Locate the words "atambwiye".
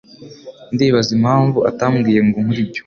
1.69-2.19